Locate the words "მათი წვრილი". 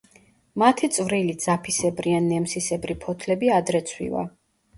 0.61-1.35